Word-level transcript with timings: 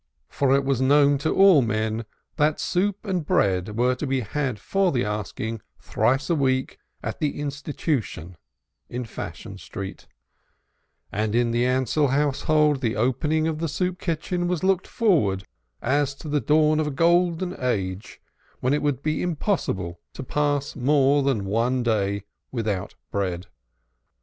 For 0.29 0.55
it 0.55 0.65
was 0.65 0.81
known 0.81 1.19
to 1.19 1.29
all 1.31 1.61
men 1.61 2.05
that 2.37 2.59
soup 2.59 3.05
and 3.05 3.23
bread 3.23 3.77
were 3.77 3.93
to 3.93 4.07
be 4.07 4.21
had 4.21 4.57
for 4.57 4.91
the 4.91 5.05
asking 5.05 5.61
thrice 5.79 6.27
a 6.27 6.33
week 6.33 6.79
at 7.03 7.19
the 7.19 7.39
Institution 7.39 8.35
in 8.89 9.05
Fashion 9.05 9.59
Street, 9.59 10.07
and 11.11 11.35
in 11.35 11.51
the 11.51 11.67
Ansell 11.67 12.07
household 12.07 12.81
the 12.81 12.95
opening 12.95 13.47
of 13.47 13.59
the 13.59 13.67
soup 13.67 13.99
kitchen 13.99 14.47
was 14.47 14.63
looked 14.63 14.87
forward 14.87 15.41
to 15.41 15.45
as 15.83 16.15
the 16.15 16.41
dawn 16.41 16.79
of 16.79 16.87
a 16.87 16.89
golden 16.89 17.55
age, 17.63 18.19
when 18.59 18.73
it 18.73 18.81
would 18.81 19.03
be 19.03 19.21
impossible 19.21 19.99
to 20.13 20.23
pass 20.23 20.75
more 20.75 21.21
than 21.21 21.45
one 21.45 21.83
day 21.83 22.23
without 22.51 22.95
bread. 23.11 23.45